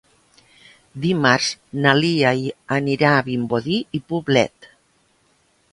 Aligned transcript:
Dimarts 1.03 1.51
na 1.83 1.93
Lia 1.99 2.33
anirà 2.79 3.13
a 3.19 3.23
Vimbodí 3.31 3.79
i 4.01 4.05
Poblet. 4.13 4.71